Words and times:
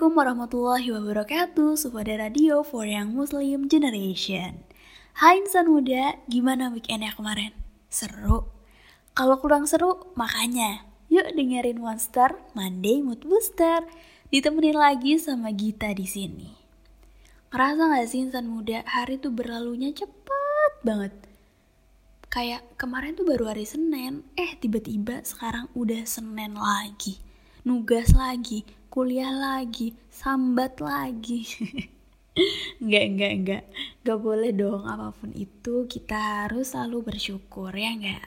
Assalamualaikum 0.00 0.24
warahmatullahi 0.32 0.88
wabarakatuh. 0.96 1.76
Subada 1.76 2.16
Radio 2.16 2.64
for 2.64 2.88
Young 2.88 3.12
Muslim 3.12 3.68
Generation. 3.68 4.64
Hai 5.12 5.44
insan 5.44 5.68
muda, 5.68 6.16
gimana 6.24 6.72
weekendnya 6.72 7.12
kemarin? 7.12 7.52
Seru? 7.92 8.48
Kalau 9.12 9.36
kurang 9.44 9.68
seru, 9.68 10.08
makanya. 10.16 10.88
Yuk 11.12 11.36
dengerin 11.36 11.84
Monster 11.84 12.32
Monday 12.56 13.04
Mood 13.04 13.28
Booster. 13.28 13.84
Ditemenin 14.32 14.80
lagi 14.80 15.20
sama 15.20 15.52
Gita 15.52 15.92
di 15.92 16.08
sini. 16.08 16.48
Ngerasa 17.52 17.92
gak 17.92 18.08
sih 18.08 18.24
insan 18.24 18.48
muda, 18.48 18.80
hari 18.88 19.20
tuh 19.20 19.36
berlalunya 19.36 19.92
cepet 19.92 20.72
banget? 20.80 21.12
Kayak 22.32 22.64
kemarin 22.80 23.20
tuh 23.20 23.28
baru 23.28 23.52
hari 23.52 23.68
Senin, 23.68 24.24
eh 24.32 24.56
tiba-tiba 24.56 25.20
sekarang 25.28 25.68
udah 25.76 26.08
Senin 26.08 26.56
lagi. 26.56 27.20
Nugas 27.68 28.16
lagi, 28.16 28.64
kuliah 28.90 29.30
lagi, 29.30 29.94
sambat 30.10 30.82
lagi. 30.82 31.46
enggak, 32.82 33.04
enggak, 33.06 33.32
enggak. 33.32 33.64
Enggak 34.02 34.18
boleh 34.18 34.50
dong 34.50 34.82
apa 34.84 35.14
pun 35.14 35.30
itu 35.32 35.86
kita 35.86 36.18
harus 36.44 36.74
selalu 36.74 37.14
bersyukur 37.14 37.70
ya 37.70 37.94
enggak. 37.94 38.26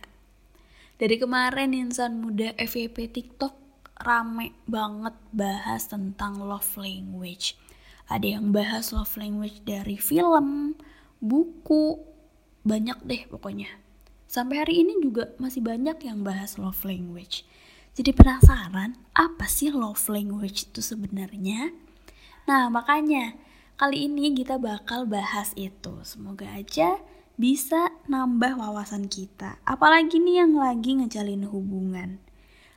Dari 0.96 1.20
kemarin 1.20 1.76
insan 1.76 2.24
muda 2.24 2.56
FYP 2.56 3.12
TikTok 3.12 3.54
rame 4.00 4.56
banget 4.64 5.14
bahas 5.36 5.92
tentang 5.92 6.40
love 6.40 6.80
language. 6.80 7.60
Ada 8.08 8.40
yang 8.40 8.56
bahas 8.56 8.96
love 8.96 9.16
language 9.20 9.68
dari 9.68 10.00
film, 10.00 10.80
buku, 11.20 12.00
banyak 12.64 13.04
deh 13.04 13.24
pokoknya. 13.28 13.68
Sampai 14.32 14.64
hari 14.64 14.82
ini 14.82 14.98
juga 15.04 15.36
masih 15.38 15.60
banyak 15.60 16.00
yang 16.08 16.24
bahas 16.24 16.56
love 16.56 16.82
language. 16.88 17.44
Jadi 17.94 18.10
penasaran 18.10 18.98
apa 19.14 19.46
sih 19.46 19.70
love 19.70 20.10
language 20.10 20.66
itu 20.66 20.82
sebenarnya? 20.82 21.70
Nah 22.50 22.66
makanya 22.74 23.38
kali 23.78 24.10
ini 24.10 24.34
kita 24.34 24.58
bakal 24.58 25.06
bahas 25.06 25.54
itu. 25.54 26.02
Semoga 26.02 26.50
aja 26.58 26.98
bisa 27.38 27.94
nambah 28.10 28.58
wawasan 28.58 29.06
kita. 29.06 29.62
Apalagi 29.62 30.18
nih 30.18 30.42
yang 30.42 30.58
lagi 30.58 30.98
ngejalin 30.98 31.46
hubungan. 31.46 32.18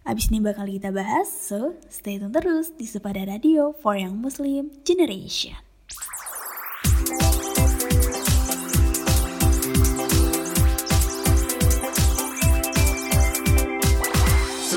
Abis 0.06 0.30
ini 0.30 0.38
bakal 0.38 0.70
kita 0.70 0.94
bahas, 0.94 1.26
so 1.26 1.74
stay 1.90 2.14
tune 2.14 2.30
terus 2.30 2.70
di 2.78 2.86
Sepada 2.86 3.26
Radio 3.26 3.74
for 3.74 3.98
Young 3.98 4.22
Muslim 4.22 4.70
Generation. 4.86 5.65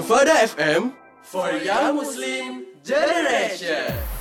Sufada 0.10 0.34
FM 0.42 0.92
for 1.22 1.52
Young 1.62 1.96
Muslim 1.98 2.66
Generation. 2.84 4.19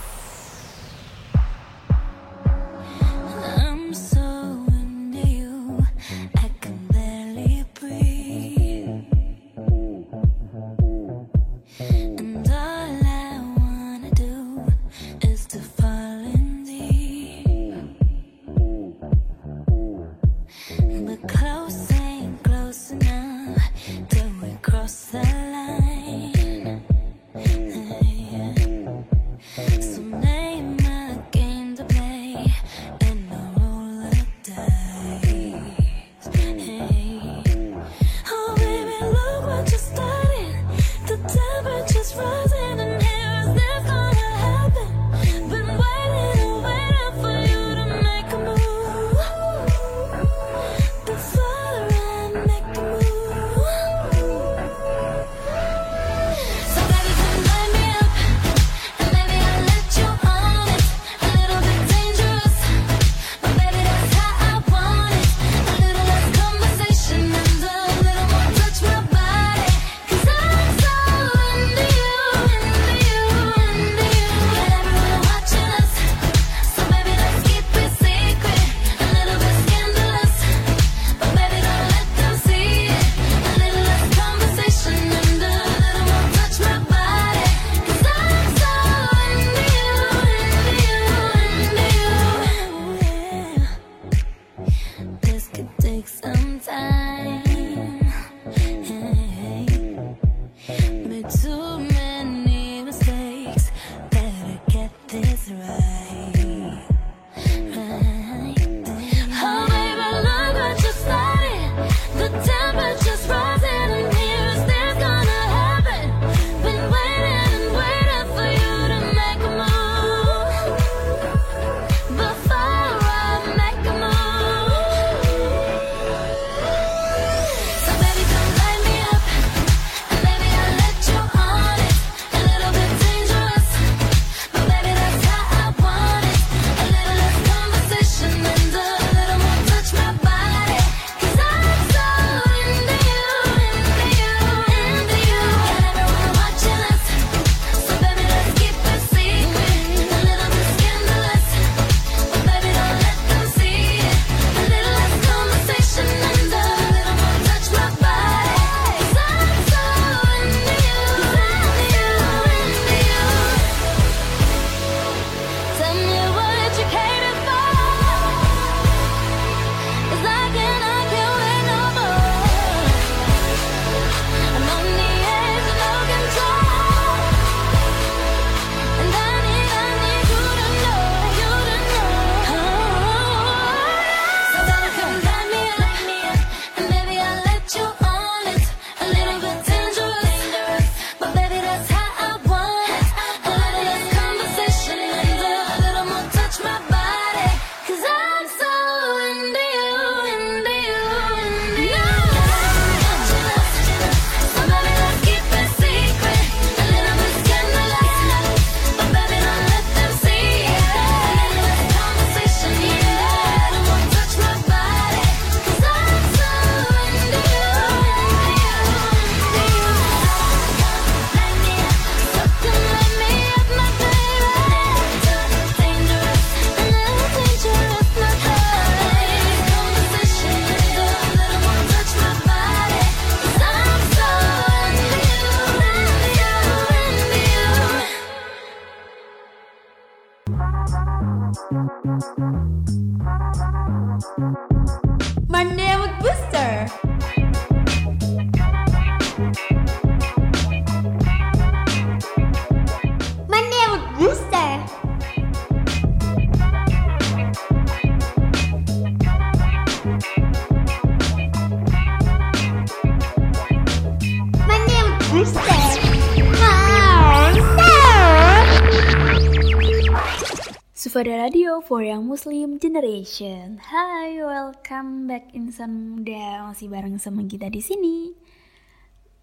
Sufada 271.29 271.45
Radio 271.45 271.85
for 271.85 272.01
Young 272.01 272.25
Muslim 272.25 272.81
Generation. 272.81 273.85
Hai, 273.85 274.41
welcome 274.41 275.29
back 275.29 275.53
insan 275.53 276.17
muda. 276.17 276.65
Masih 276.65 276.89
bareng 276.89 277.21
sama 277.21 277.45
kita 277.45 277.69
di 277.69 277.85
sini. 277.85 278.33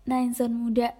Nah, 0.09 0.17
insan 0.25 0.57
muda 0.57 0.97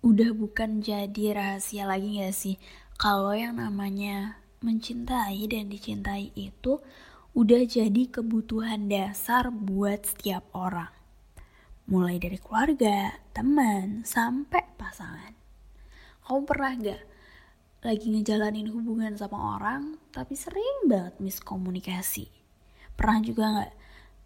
udah 0.00 0.32
bukan 0.32 0.80
jadi 0.80 1.36
rahasia 1.36 1.84
lagi 1.84 2.24
gak 2.24 2.32
sih 2.32 2.56
kalau 2.96 3.36
yang 3.36 3.60
namanya 3.60 4.40
mencintai 4.64 5.44
dan 5.44 5.68
dicintai 5.68 6.32
itu 6.32 6.80
udah 7.36 7.68
jadi 7.68 8.08
kebutuhan 8.08 8.88
dasar 8.88 9.52
buat 9.52 10.08
setiap 10.08 10.48
orang. 10.56 10.88
Mulai 11.84 12.16
dari 12.16 12.40
keluarga, 12.40 13.12
teman, 13.36 14.08
sampai 14.08 14.72
pasangan. 14.80 15.36
Kamu 16.24 16.48
pernah 16.48 16.72
gak 16.80 17.17
lagi 17.78 18.10
ngejalanin 18.10 18.74
hubungan 18.74 19.14
sama 19.14 19.58
orang 19.58 19.94
tapi 20.10 20.34
sering 20.34 20.90
banget 20.90 21.14
miskomunikasi? 21.22 22.26
Pernah 22.98 23.18
juga 23.22 23.44
gak 23.54 23.72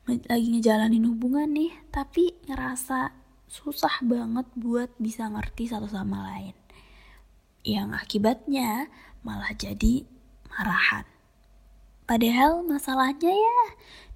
nge- 0.08 0.28
lagi 0.32 0.46
ngejalanin 0.56 1.04
hubungan 1.04 1.48
nih 1.52 1.72
tapi 1.92 2.32
ngerasa 2.48 3.12
susah 3.44 4.00
banget 4.00 4.48
buat 4.56 4.88
bisa 4.96 5.28
ngerti 5.28 5.68
satu 5.68 5.84
sama 5.84 6.32
lain? 6.32 6.56
Yang 7.60 7.88
akibatnya 8.00 8.88
malah 9.20 9.52
jadi 9.52 10.08
marahan. 10.48 11.04
Padahal 12.08 12.64
masalahnya 12.64 13.30
ya 13.30 13.60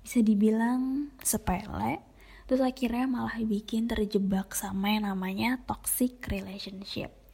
bisa 0.00 0.24
dibilang 0.24 1.12
sepele, 1.20 2.00
terus 2.48 2.64
akhirnya 2.64 3.04
malah 3.04 3.36
bikin 3.44 3.86
terjebak 3.86 4.56
sama 4.56 4.96
yang 4.96 5.12
namanya 5.12 5.60
toxic 5.68 6.24
relationship. 6.32 7.25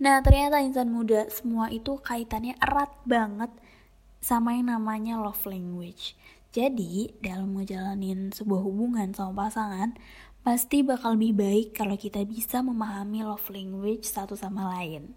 Nah 0.00 0.24
ternyata 0.24 0.64
insan 0.64 0.88
muda 0.88 1.28
semua 1.28 1.68
itu 1.68 2.00
kaitannya 2.00 2.56
erat 2.56 2.88
banget 3.04 3.52
sama 4.24 4.56
yang 4.56 4.72
namanya 4.72 5.20
love 5.20 5.44
language. 5.44 6.16
Jadi 6.50 7.14
dalam 7.20 7.54
ngejalanin 7.54 8.32
sebuah 8.32 8.64
hubungan 8.64 9.12
sama 9.12 9.46
pasangan, 9.46 9.94
pasti 10.40 10.80
bakal 10.80 11.14
lebih 11.14 11.36
baik 11.36 11.68
kalau 11.76 12.00
kita 12.00 12.24
bisa 12.24 12.64
memahami 12.64 13.20
love 13.22 13.44
language 13.52 14.08
satu 14.08 14.34
sama 14.34 14.72
lain. 14.72 15.12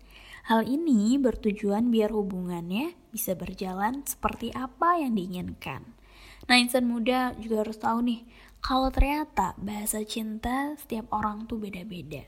Hal 0.51 0.67
ini 0.67 1.15
bertujuan 1.15 1.87
biar 1.87 2.11
hubungannya 2.11 2.91
bisa 3.15 3.39
berjalan 3.39 4.03
seperti 4.03 4.51
apa 4.51 4.99
yang 4.99 5.15
diinginkan. 5.15 5.95
Nah, 6.43 6.59
insan 6.59 6.91
muda 6.91 7.31
juga 7.39 7.63
harus 7.63 7.79
tahu 7.79 8.03
nih, 8.03 8.27
kalau 8.59 8.91
ternyata 8.91 9.55
bahasa 9.55 10.03
cinta 10.03 10.75
setiap 10.75 11.07
orang 11.15 11.47
tuh 11.47 11.55
beda-beda. 11.63 12.27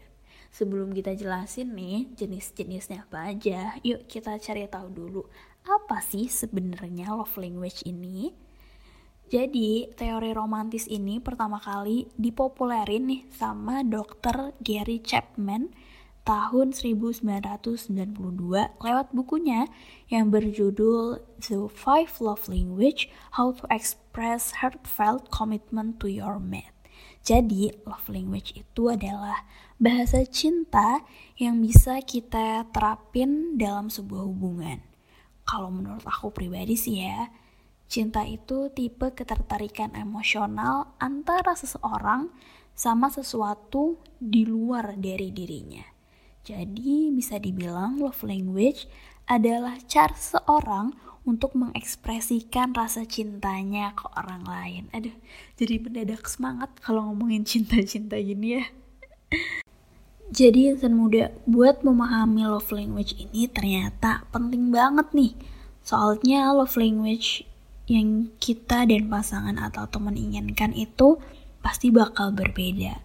Sebelum 0.56 0.96
kita 0.96 1.12
jelasin 1.12 1.76
nih 1.76 2.16
jenis-jenisnya 2.16 3.04
apa 3.04 3.36
aja, 3.36 3.76
yuk 3.84 4.08
kita 4.08 4.40
cari 4.40 4.64
tahu 4.72 4.88
dulu 4.88 5.22
apa 5.68 6.00
sih 6.00 6.32
sebenarnya 6.32 7.12
love 7.12 7.36
language 7.36 7.84
ini. 7.84 8.32
Jadi, 9.28 9.92
teori 10.00 10.32
romantis 10.32 10.88
ini 10.88 11.20
pertama 11.20 11.60
kali 11.60 12.08
dipopulerin 12.16 13.04
nih 13.04 13.22
sama 13.36 13.84
Dr. 13.84 14.56
Gary 14.64 15.04
Chapman 15.04 15.76
tahun 16.24 16.72
1992 16.72 18.16
lewat 18.80 19.08
bukunya 19.12 19.68
yang 20.08 20.32
berjudul 20.32 21.20
The 21.42 21.68
Five 21.68 22.16
Love 22.24 22.48
Language: 22.48 23.12
How 23.36 23.52
to 23.60 23.68
Express 23.68 24.64
Heartfelt 24.64 25.28
Commitment 25.36 26.00
to 26.00 26.08
Your 26.08 26.40
Mate. 26.40 26.75
Jadi, 27.26 27.74
love 27.90 28.06
language 28.14 28.54
itu 28.54 28.94
adalah 28.94 29.44
bahasa 29.82 30.22
cinta 30.24 31.02
yang 31.36 31.60
bisa 31.60 32.00
kita 32.06 32.70
terapin 32.70 33.58
dalam 33.58 33.90
sebuah 33.90 34.24
hubungan. 34.30 34.80
Kalau 35.46 35.74
menurut 35.74 36.06
aku 36.06 36.30
pribadi 36.30 36.78
sih 36.78 37.02
ya, 37.02 37.30
cinta 37.86 38.26
itu 38.26 38.70
tipe 38.74 39.14
ketertarikan 39.14 39.94
emosional 39.98 40.98
antara 40.98 41.54
seseorang 41.54 42.34
sama 42.76 43.08
sesuatu 43.10 43.98
di 44.18 44.44
luar 44.44 44.98
dari 45.00 45.32
dirinya. 45.32 45.86
Jadi 46.46 47.10
bisa 47.10 47.42
dibilang 47.42 47.98
love 47.98 48.22
language 48.22 48.86
adalah 49.26 49.82
cara 49.90 50.14
seseorang 50.14 50.94
untuk 51.26 51.58
mengekspresikan 51.58 52.72
rasa 52.72 53.04
cintanya 53.04 53.98
ke 53.98 54.06
orang 54.14 54.46
lain. 54.46 54.84
Aduh, 54.94 55.18
jadi 55.58 55.82
mendadak 55.82 56.30
semangat 56.30 56.70
kalau 56.80 57.10
ngomongin 57.12 57.44
cinta-cinta 57.44 58.16
gini 58.22 58.62
ya. 58.62 58.66
Jadi 60.30 60.74
insan 60.74 60.98
muda, 60.98 61.34
buat 61.46 61.86
memahami 61.86 62.50
love 62.50 62.70
language 62.74 63.14
ini 63.18 63.46
ternyata 63.50 64.26
penting 64.34 64.74
banget 64.74 65.10
nih. 65.14 65.34
Soalnya 65.86 66.50
love 66.54 66.78
language 66.78 67.46
yang 67.86 68.34
kita 68.42 68.90
dan 68.90 69.06
pasangan 69.06 69.58
atau 69.62 69.86
teman 69.86 70.18
inginkan 70.18 70.74
itu 70.74 71.22
pasti 71.62 71.94
bakal 71.94 72.34
berbeda. 72.34 73.02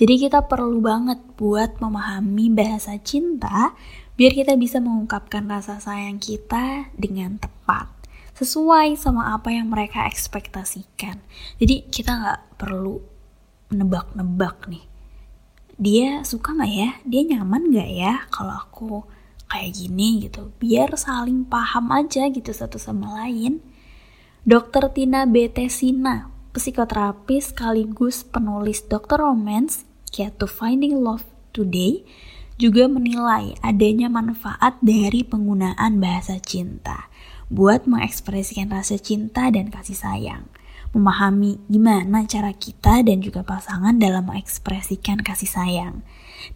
Jadi 0.00 0.14
kita 0.26 0.48
perlu 0.48 0.80
banget 0.80 1.20
buat 1.36 1.76
memahami 1.78 2.48
bahasa 2.50 2.96
cinta 2.98 3.76
biar 4.22 4.38
kita 4.38 4.54
bisa 4.54 4.78
mengungkapkan 4.78 5.50
rasa 5.50 5.82
sayang 5.82 6.22
kita 6.22 6.94
dengan 6.94 7.42
tepat. 7.42 7.90
Sesuai 8.38 8.94
sama 8.94 9.34
apa 9.34 9.50
yang 9.50 9.66
mereka 9.66 10.06
ekspektasikan. 10.06 11.18
Jadi 11.58 11.90
kita 11.90 12.22
nggak 12.22 12.40
perlu 12.54 13.02
nebak-nebak 13.74 14.70
nih. 14.70 14.86
Dia 15.74 16.22
suka 16.22 16.54
nggak 16.54 16.70
ya? 16.70 16.90
Dia 17.02 17.34
nyaman 17.34 17.74
nggak 17.74 17.90
ya 17.98 18.14
kalau 18.30 18.62
aku 18.62 19.02
kayak 19.50 19.74
gini 19.74 20.30
gitu? 20.30 20.54
Biar 20.54 20.94
saling 20.94 21.42
paham 21.42 21.90
aja 21.90 22.30
gitu 22.30 22.54
satu 22.54 22.78
sama 22.78 23.26
lain. 23.26 23.58
Dr. 24.46 24.94
Tina 24.94 25.26
B. 25.26 25.50
Tesina, 25.50 26.30
psikoterapis 26.54 27.50
sekaligus 27.50 28.22
penulis 28.22 28.86
Dr. 28.86 29.26
Romance, 29.26 29.82
Get 30.14 30.38
to 30.38 30.46
Finding 30.46 31.02
Love 31.02 31.26
Today, 31.50 32.06
juga 32.56 32.88
menilai 32.88 33.56
adanya 33.64 34.12
manfaat 34.12 34.76
dari 34.84 35.24
penggunaan 35.24 36.00
bahasa 36.00 36.36
cinta 36.40 37.12
buat 37.52 37.84
mengekspresikan 37.84 38.72
rasa 38.72 38.96
cinta 38.96 39.52
dan 39.52 39.68
kasih 39.68 39.96
sayang. 39.96 40.44
Memahami 40.92 41.60
gimana 41.68 42.24
cara 42.28 42.52
kita 42.52 43.00
dan 43.04 43.24
juga 43.24 43.44
pasangan 43.44 43.96
dalam 43.96 44.28
mengekspresikan 44.28 45.20
kasih 45.20 45.48
sayang. 45.48 46.04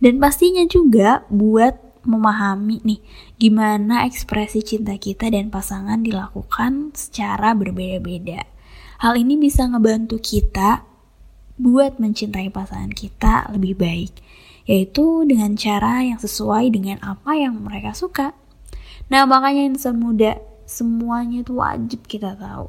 Dan 0.00 0.20
pastinya 0.20 0.64
juga 0.68 1.24
buat 1.32 1.76
memahami 2.06 2.80
nih 2.86 3.00
gimana 3.36 4.06
ekspresi 4.06 4.62
cinta 4.62 4.94
kita 4.96 5.28
dan 5.28 5.50
pasangan 5.50 6.00
dilakukan 6.00 6.94
secara 6.94 7.52
berbeda-beda. 7.52 8.46
Hal 9.02 9.20
ini 9.20 9.36
bisa 9.36 9.68
ngebantu 9.68 10.16
kita 10.16 10.86
buat 11.60 12.00
mencintai 12.00 12.48
pasangan 12.48 12.92
kita 12.92 13.52
lebih 13.52 13.76
baik, 13.76 14.12
yaitu 14.66 15.22
dengan 15.24 15.54
cara 15.54 16.02
yang 16.02 16.18
sesuai 16.18 16.74
dengan 16.74 16.98
apa 17.00 17.38
yang 17.38 17.62
mereka 17.62 17.94
suka. 17.94 18.34
Nah, 19.06 19.22
makanya 19.24 19.62
insan 19.62 20.02
muda 20.02 20.42
semuanya 20.66 21.46
itu 21.46 21.54
wajib 21.54 22.04
kita 22.10 22.34
tahu. 22.34 22.68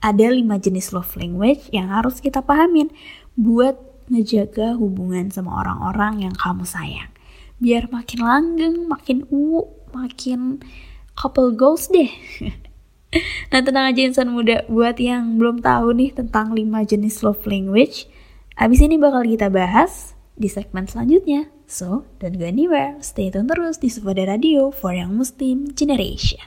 Ada 0.00 0.32
lima 0.32 0.56
jenis 0.56 0.96
love 0.96 1.12
language 1.20 1.68
yang 1.76 1.92
harus 1.92 2.24
kita 2.24 2.40
pahamin 2.40 2.88
buat 3.36 3.76
ngejaga 4.08 4.74
hubungan 4.80 5.28
sama 5.28 5.60
orang-orang 5.60 6.24
yang 6.24 6.34
kamu 6.34 6.64
sayang. 6.64 7.12
Biar 7.60 7.92
makin 7.92 8.20
langgeng, 8.24 8.76
makin 8.88 9.28
uwu, 9.28 9.68
makin 9.92 10.64
couple 11.12 11.52
goals 11.52 11.92
deh. 11.92 12.08
nah 13.52 13.60
tenang 13.60 13.92
aja 13.92 14.00
insan 14.00 14.32
muda, 14.32 14.64
buat 14.72 14.96
yang 14.96 15.36
belum 15.36 15.60
tahu 15.60 15.92
nih 15.92 16.16
tentang 16.16 16.56
5 16.56 16.64
jenis 16.88 17.20
love 17.20 17.44
language, 17.44 18.08
abis 18.56 18.80
ini 18.80 18.96
bakal 18.96 19.20
kita 19.28 19.52
bahas 19.52 20.16
di 20.40 20.48
segmen 20.48 20.88
selanjutnya. 20.88 21.52
So, 21.68 22.08
don't 22.18 22.40
go 22.40 22.48
anywhere, 22.48 22.96
stay 23.04 23.28
tune 23.28 23.46
terus 23.46 23.76
di 23.76 23.92
Sufada 23.92 24.24
Radio 24.24 24.72
for 24.72 24.96
Young 24.96 25.20
Muslim 25.20 25.76
Generation. 25.76 26.40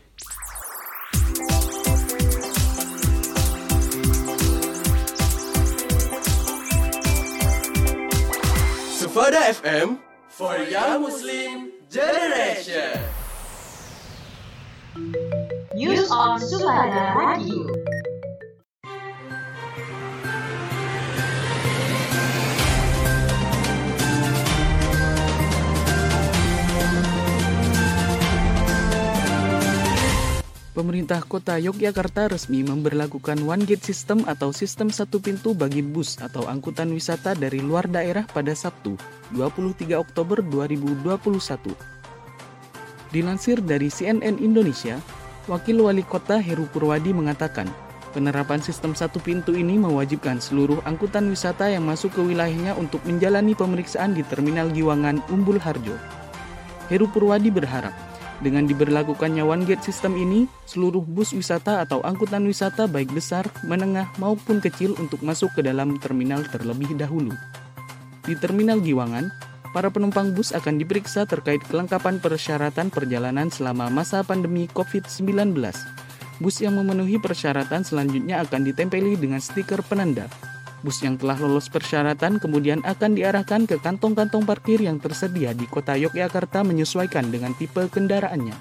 Sufada 8.97 9.45
FM 9.53 10.01
for 10.27 10.57
Young 10.65 11.05
Muslim 11.05 11.69
Generation. 11.88 12.97
News 15.77 16.09
on 16.09 16.41
Sufada 16.41 17.13
Radio. 17.13 17.92
Pemerintah 30.93 31.25
Kota 31.25 31.57
Yogyakarta 31.57 32.29
resmi 32.29 32.62
memberlakukan 32.62 33.41
One 33.41 33.65
Gate 33.65 33.81
System 33.81 34.29
atau 34.29 34.53
sistem 34.53 34.93
satu 34.93 35.17
pintu 35.17 35.57
bagi 35.57 35.81
bus 35.81 36.21
atau 36.21 36.45
angkutan 36.45 36.85
wisata 36.93 37.33
dari 37.33 37.65
luar 37.65 37.89
daerah 37.89 38.29
pada 38.29 38.53
Sabtu, 38.53 38.93
23 39.33 39.97
Oktober 39.97 40.45
2021. 40.45 41.73
Dilansir 43.09 43.57
dari 43.65 43.89
CNN 43.89 44.38
Indonesia, 44.38 45.01
Wakil 45.50 45.81
Wali 45.81 46.05
Kota 46.05 46.38
Heru 46.38 46.69
Purwadi 46.69 47.09
mengatakan, 47.09 47.73
penerapan 48.13 48.62
sistem 48.62 48.93
satu 48.93 49.17
pintu 49.17 49.57
ini 49.57 49.81
mewajibkan 49.81 50.38
seluruh 50.38 50.77
angkutan 50.85 51.25
wisata 51.25 51.73
yang 51.73 51.89
masuk 51.89 52.13
ke 52.13 52.21
wilayahnya 52.21 52.77
untuk 52.77 53.01
menjalani 53.09 53.57
pemeriksaan 53.57 54.13
di 54.13 54.21
Terminal 54.29 54.69
Giwangan, 54.69 55.25
Umbul 55.33 55.57
Harjo. 55.57 55.97
Heru 56.93 57.09
Purwadi 57.09 57.50
berharap 57.50 58.12
dengan 58.43 58.67
diberlakukannya 58.67 59.41
One 59.41 59.63
Gate 59.63 59.88
System 59.88 60.19
ini, 60.19 60.45
seluruh 60.67 61.00
bus 61.00 61.31
wisata 61.31 61.79
atau 61.79 62.03
angkutan 62.03 62.43
wisata 62.43 62.85
baik 62.91 63.15
besar, 63.15 63.47
menengah 63.63 64.12
maupun 64.19 64.59
kecil 64.59 64.93
untuk 65.00 65.23
masuk 65.23 65.55
ke 65.55 65.63
dalam 65.63 65.95
terminal 66.03 66.43
terlebih 66.51 66.91
dahulu. 67.00 67.31
Di 68.27 68.35
Terminal 68.35 68.83
Giwangan, 68.83 69.31
para 69.71 69.88
penumpang 69.89 70.35
bus 70.35 70.51
akan 70.51 70.77
diperiksa 70.77 71.23
terkait 71.23 71.63
kelengkapan 71.65 72.19
persyaratan 72.19 72.91
perjalanan 72.91 73.47
selama 73.47 73.88
masa 73.88 74.21
pandemi 74.21 74.67
COVID-19. 74.69 75.55
Bus 76.43 76.59
yang 76.59 76.75
memenuhi 76.75 77.17
persyaratan 77.23 77.88
selanjutnya 77.88 78.43
akan 78.43 78.67
ditempeli 78.67 79.15
dengan 79.15 79.39
stiker 79.39 79.79
penanda. 79.88 80.27
Bus 80.83 80.99
yang 80.99 81.15
telah 81.15 81.39
lolos 81.39 81.71
persyaratan 81.71 82.43
kemudian 82.43 82.83
akan 82.83 83.15
diarahkan 83.15 83.63
ke 83.63 83.79
kantong-kantong 83.79 84.43
parkir 84.43 84.83
yang 84.83 84.99
tersedia 84.99 85.55
di 85.55 85.63
kota 85.63 85.95
Yogyakarta 85.95 86.59
menyesuaikan 86.67 87.31
dengan 87.31 87.55
tipe 87.55 87.87
kendaraannya. 87.87 88.51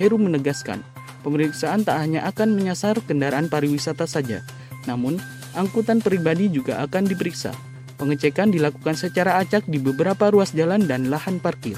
Heru 0.00 0.16
menegaskan, 0.16 0.80
pemeriksaan 1.20 1.84
tak 1.84 2.00
hanya 2.00 2.24
akan 2.24 2.56
menyasar 2.56 3.04
kendaraan 3.04 3.52
pariwisata 3.52 4.08
saja, 4.08 4.40
namun 4.88 5.20
angkutan 5.52 6.00
pribadi 6.00 6.48
juga 6.48 6.80
akan 6.88 7.04
diperiksa. 7.04 7.52
Pengecekan 8.00 8.48
dilakukan 8.48 8.96
secara 8.96 9.36
acak 9.36 9.68
di 9.68 9.76
beberapa 9.76 10.32
ruas 10.32 10.56
jalan 10.56 10.88
dan 10.88 11.12
lahan 11.12 11.36
parkir. 11.36 11.76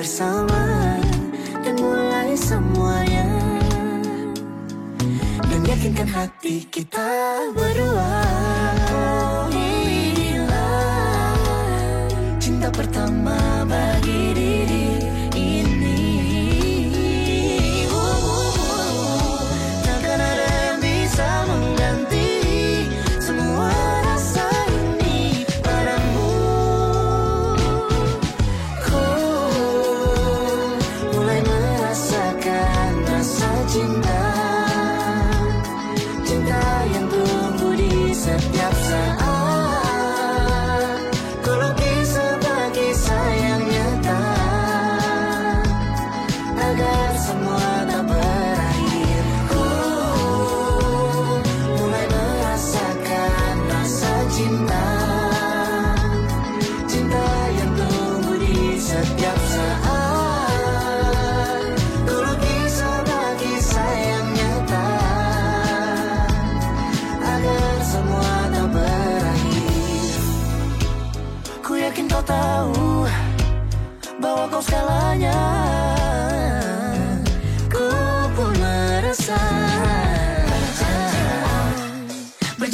Bersama 0.00 0.96
Dan 1.60 1.76
mulai 1.76 2.32
semuanya. 2.32 3.28
Dan 5.44 5.60
yakinkan 5.68 6.08
hati 6.08 6.64
kita 6.72 7.04
berdua 7.52 8.29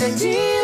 acredito. 0.06 0.55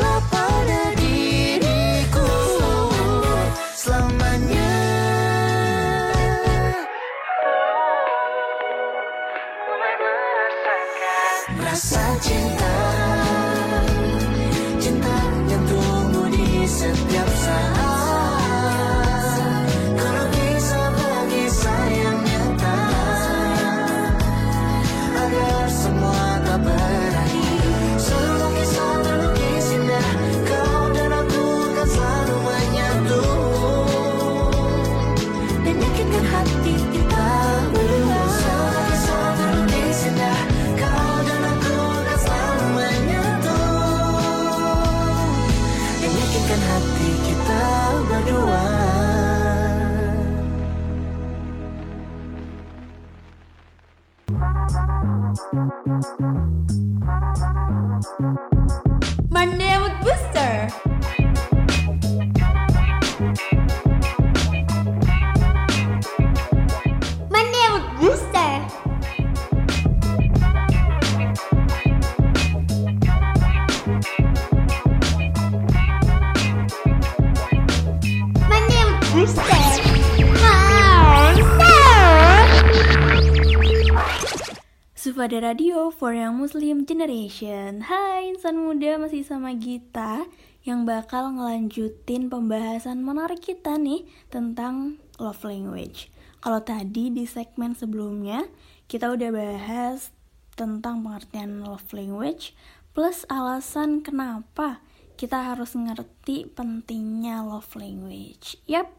Sufada 85.22 85.54
Radio 85.54 85.94
for 85.94 86.18
Young 86.18 86.34
Muslim 86.34 86.82
Generation. 86.82 87.86
Hai 87.86 88.34
insan 88.34 88.58
muda 88.58 88.98
masih 88.98 89.22
sama 89.22 89.54
Gita 89.54 90.26
Yang 90.66 90.80
bakal 90.82 91.38
ngelanjutin 91.38 92.26
pembahasan 92.26 93.06
menarik 93.06 93.38
kita 93.38 93.78
nih 93.78 94.02
Tentang 94.34 94.98
love 95.22 95.46
language. 95.46 96.10
Kalau 96.42 96.66
tadi 96.66 97.14
di 97.14 97.22
segmen 97.22 97.78
sebelumnya 97.78 98.50
Kita 98.90 99.14
udah 99.14 99.30
bahas 99.30 100.10
tentang 100.58 101.06
pengertian 101.06 101.62
love 101.62 101.86
language 101.94 102.58
Plus 102.90 103.22
alasan 103.30 104.02
kenapa 104.02 104.82
kita 105.14 105.54
harus 105.54 105.78
ngerti 105.78 106.50
pentingnya 106.50 107.46
love 107.46 107.70
language. 107.78 108.58
Yap, 108.66 108.90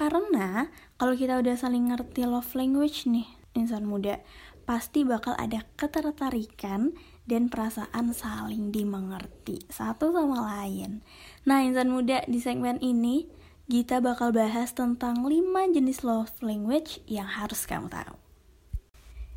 karena 0.00 0.72
kalau 0.96 1.12
kita 1.12 1.36
udah 1.36 1.60
saling 1.60 1.92
ngerti 1.92 2.24
love 2.24 2.56
language 2.56 3.04
nih 3.04 3.28
insan 3.58 3.84
muda 3.84 4.22
pasti 4.68 5.00
bakal 5.08 5.32
ada 5.40 5.64
ketertarikan 5.80 6.92
dan 7.24 7.48
perasaan 7.48 8.12
saling 8.12 8.68
dimengerti 8.68 9.64
satu 9.72 10.12
sama 10.12 10.44
lain. 10.44 11.00
Nah, 11.48 11.64
insan 11.64 11.88
muda 11.88 12.20
di 12.28 12.36
segmen 12.36 12.76
ini 12.84 13.38
Gita 13.68 14.00
bakal 14.00 14.32
bahas 14.32 14.72
tentang 14.72 15.28
5 15.28 15.76
jenis 15.76 16.00
love 16.00 16.32
language 16.40 17.04
yang 17.04 17.28
harus 17.28 17.68
kamu 17.68 17.92
tahu. 17.92 18.16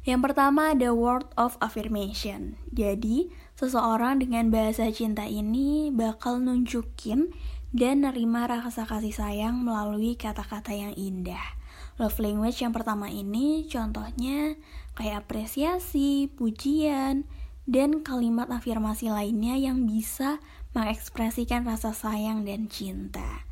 Yang 0.07 0.21
pertama 0.23 0.71
ada 0.71 0.95
word 0.95 1.27
of 1.35 1.59
affirmation. 1.59 2.55
Jadi, 2.71 3.27
seseorang 3.59 4.23
dengan 4.23 4.47
bahasa 4.47 4.87
cinta 4.87 5.27
ini 5.27 5.91
bakal 5.91 6.39
nunjukin 6.39 7.35
dan 7.75 8.07
nerima 8.07 8.47
rasa 8.47 8.87
kasih 8.87 9.11
sayang 9.11 9.67
melalui 9.67 10.15
kata-kata 10.15 10.71
yang 10.71 10.95
indah. 10.95 11.59
Love 11.99 12.15
language 12.23 12.63
yang 12.63 12.71
pertama 12.71 13.11
ini 13.11 13.67
contohnya 13.67 14.55
kayak 14.97 15.27
apresiasi, 15.27 16.27
pujian, 16.32 17.27
dan 17.69 18.04
kalimat 18.04 18.49
afirmasi 18.49 19.13
lainnya 19.13 19.56
yang 19.56 19.88
bisa 19.88 20.41
mengekspresikan 20.75 21.67
rasa 21.67 21.91
sayang 21.95 22.43
dan 22.47 22.67
cinta. 22.71 23.45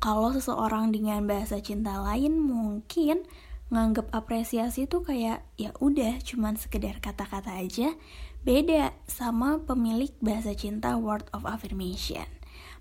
Kalau 0.00 0.32
seseorang 0.32 0.96
dengan 0.96 1.28
bahasa 1.28 1.60
cinta 1.60 2.00
lain 2.00 2.40
mungkin 2.40 3.28
nganggap 3.70 4.10
apresiasi 4.10 4.88
itu 4.88 5.04
kayak 5.04 5.46
ya 5.60 5.70
udah 5.78 6.18
cuman 6.24 6.56
sekedar 6.56 6.98
kata-kata 6.98 7.60
aja, 7.60 7.94
beda 8.42 8.96
sama 9.04 9.60
pemilik 9.62 10.10
bahasa 10.24 10.56
cinta 10.56 10.96
word 10.96 11.28
of 11.36 11.44
affirmation. 11.44 12.26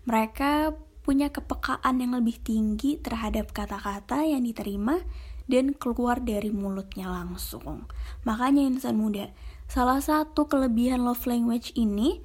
Mereka 0.07 0.73
punya 1.03 1.29
kepekaan 1.29 1.99
yang 1.99 2.15
lebih 2.15 2.39
tinggi 2.41 2.97
terhadap 3.01 3.51
kata-kata 3.51 4.23
yang 4.25 4.45
diterima 4.45 5.01
dan 5.49 5.73
keluar 5.73 6.21
dari 6.21 6.53
mulutnya 6.53 7.09
langsung. 7.09 7.89
Makanya 8.23 8.69
insan 8.69 9.01
muda, 9.01 9.33
salah 9.65 9.97
satu 9.99 10.45
kelebihan 10.45 11.01
love 11.01 11.25
language 11.25 11.73
ini 11.73 12.21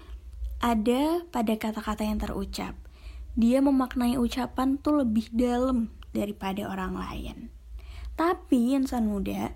ada 0.61 1.25
pada 1.33 1.57
kata-kata 1.57 2.05
yang 2.05 2.21
terucap. 2.21 2.77
Dia 3.35 3.65
memaknai 3.65 4.21
ucapan 4.21 4.79
tuh 4.79 5.03
lebih 5.03 5.33
dalam 5.33 5.91
daripada 6.15 6.69
orang 6.69 6.95
lain. 6.95 7.37
Tapi 8.15 8.79
insan 8.79 9.11
muda, 9.11 9.51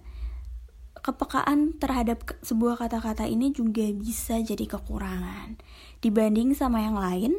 kepekaan 0.99 1.79
terhadap 1.79 2.27
sebuah 2.43 2.81
kata-kata 2.83 3.31
ini 3.31 3.55
juga 3.55 3.87
bisa 3.95 4.43
jadi 4.43 4.67
kekurangan. 4.67 5.63
Dibanding 6.03 6.59
sama 6.59 6.83
yang 6.83 6.99
lain, 6.99 7.39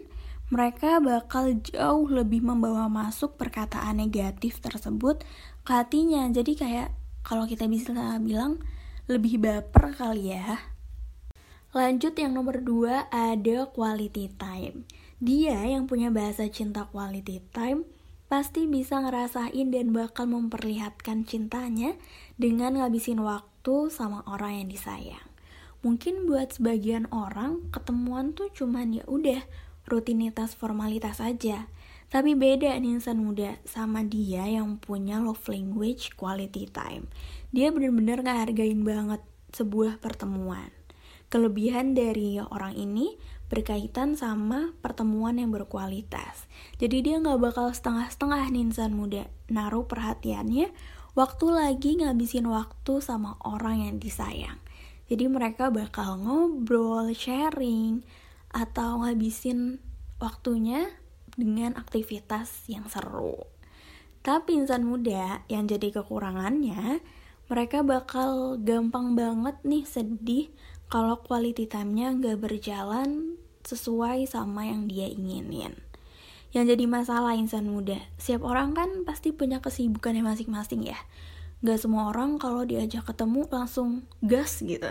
mereka 0.49 0.97
bakal 0.97 1.61
jauh 1.61 2.09
lebih 2.09 2.41
membawa 2.41 2.89
masuk 2.89 3.37
perkataan 3.37 4.01
negatif 4.01 4.57
tersebut 4.57 5.21
ke 5.63 5.71
hatinya. 5.71 6.27
Jadi 6.29 6.55
kayak 6.55 6.93
kalau 7.23 7.45
kita 7.45 7.67
bisa 7.69 7.93
bilang 8.21 8.59
lebih 9.09 9.41
baper 9.41 9.95
kali 9.97 10.37
ya. 10.37 10.59
Lanjut 11.69 12.17
yang 12.17 12.33
nomor 12.33 12.65
dua 12.65 13.05
ada 13.13 13.69
quality 13.69 14.33
time. 14.37 14.89
Dia 15.21 15.67
yang 15.69 15.85
punya 15.85 16.09
bahasa 16.09 16.49
cinta 16.49 16.89
quality 16.89 17.45
time 17.53 17.85
pasti 18.29 18.69
bisa 18.69 19.01
ngerasain 19.01 19.73
dan 19.73 19.89
bakal 19.89 20.29
memperlihatkan 20.29 21.25
cintanya 21.25 21.97
dengan 22.37 22.77
ngabisin 22.77 23.21
waktu 23.25 23.89
sama 23.89 24.21
orang 24.29 24.63
yang 24.63 24.69
disayang. 24.69 25.27
Mungkin 25.81 26.29
buat 26.29 26.57
sebagian 26.57 27.09
orang 27.09 27.69
ketemuan 27.73 28.37
tuh 28.37 28.53
cuman 28.53 29.01
ya 29.01 29.03
udah 29.09 29.41
rutinitas 29.89 30.53
formalitas 30.53 31.17
aja. 31.17 31.65
Tapi 32.09 32.33
beda 32.33 32.73
nih 32.73 32.97
insan 32.97 33.21
muda 33.21 33.61
sama 33.69 34.01
dia 34.01 34.49
yang 34.49 34.81
punya 34.81 35.21
love 35.21 35.45
language 35.45 36.17
quality 36.17 36.65
time. 36.65 37.05
Dia 37.53 37.69
bener-bener 37.69 38.25
ngehargain 38.25 38.81
banget 38.81 39.21
sebuah 39.53 40.01
pertemuan. 40.01 40.73
Kelebihan 41.29 41.93
dari 41.93 42.41
orang 42.41 42.73
ini 42.73 43.13
berkaitan 43.53 44.17
sama 44.17 44.73
pertemuan 44.81 45.37
yang 45.37 45.53
berkualitas. 45.53 46.49
Jadi 46.81 47.05
dia 47.05 47.21
nggak 47.21 47.37
bakal 47.37 47.69
setengah-setengah 47.69 48.49
nih 48.49 48.73
insan 48.73 48.97
muda 48.97 49.29
naruh 49.45 49.85
perhatiannya 49.85 50.73
waktu 51.13 51.45
lagi 51.49 52.01
ngabisin 52.01 52.49
waktu 52.49 53.01
sama 53.05 53.37
orang 53.45 53.85
yang 53.85 53.95
disayang. 54.01 54.57
Jadi 55.09 55.25
mereka 55.25 55.73
bakal 55.73 56.21
ngobrol, 56.21 57.13
sharing, 57.13 58.05
atau 58.49 59.05
ngabisin 59.05 59.81
waktunya 60.21 60.89
dengan 61.39 61.79
aktivitas 61.79 62.67
yang 62.67 62.85
seru. 62.91 63.47
Tapi 64.19 64.59
insan 64.59 64.83
muda 64.83 65.47
yang 65.47 65.65
jadi 65.65 65.95
kekurangannya, 65.95 66.99
mereka 67.47 67.81
bakal 67.81 68.59
gampang 68.59 69.15
banget 69.15 69.55
nih 69.63 69.87
sedih 69.87 70.51
kalau 70.91 71.17
quality 71.23 71.65
time-nya 71.65 72.13
nggak 72.13 72.37
berjalan 72.37 73.39
sesuai 73.63 74.27
sama 74.27 74.67
yang 74.67 74.85
dia 74.91 75.07
inginin. 75.07 75.79
Yang 76.49 76.75
jadi 76.75 76.85
masalah 76.89 77.37
insan 77.37 77.69
muda, 77.69 78.01
siap 78.17 78.41
orang 78.41 78.73
kan 78.73 78.89
pasti 79.05 79.29
punya 79.29 79.61
kesibukannya 79.61 80.25
masing-masing 80.25 80.89
ya. 80.89 80.97
Gak 81.61 81.77
semua 81.77 82.09
orang 82.09 82.41
kalau 82.41 82.65
diajak 82.65 83.05
ketemu 83.05 83.45
langsung 83.53 84.07
gas 84.25 84.65
gitu. 84.65 84.89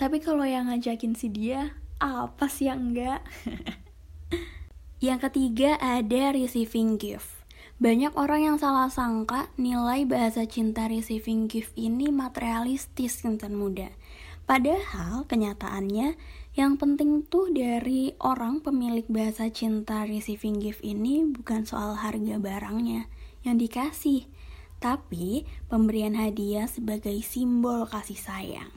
Tapi 0.00 0.24
kalau 0.24 0.42
yang 0.48 0.72
ngajakin 0.72 1.12
si 1.12 1.28
dia, 1.28 1.76
apa 2.00 2.48
sih 2.48 2.72
yang 2.72 2.90
enggak? 2.90 3.20
yang 5.04 5.20
ketiga 5.20 5.76
ada 5.84 6.32
receiving 6.32 6.96
gift. 6.96 7.28
Banyak 7.76 8.16
orang 8.16 8.40
yang 8.48 8.56
salah 8.56 8.88
sangka 8.88 9.52
nilai 9.60 10.08
bahasa 10.08 10.48
cinta 10.48 10.88
receiving 10.88 11.44
gift 11.44 11.76
ini 11.76 12.08
materialistis 12.08 13.20
insan 13.20 13.60
muda. 13.60 13.92
Padahal 14.48 15.28
kenyataannya 15.28 16.16
yang 16.56 16.80
penting 16.80 17.20
tuh 17.28 17.52
dari 17.52 18.16
orang 18.22 18.64
pemilik 18.64 19.04
bahasa 19.12 19.52
cinta 19.52 20.08
receiving 20.08 20.56
gift 20.56 20.80
ini 20.80 21.20
bukan 21.28 21.68
soal 21.68 22.00
harga 22.00 22.40
barangnya 22.40 23.04
yang 23.44 23.60
dikasih, 23.60 24.24
tapi 24.80 25.44
pemberian 25.68 26.16
hadiah 26.16 26.64
sebagai 26.64 27.20
simbol 27.20 27.84
kasih 27.84 28.16
sayang. 28.16 28.72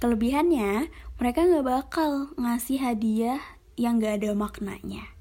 Kelebihannya, 0.00 0.88
mereka 1.20 1.44
nggak 1.44 1.66
bakal 1.66 2.32
ngasih 2.40 2.80
hadiah 2.80 3.42
yang 3.76 4.00
nggak 4.00 4.24
ada 4.24 4.30
maknanya. 4.32 5.17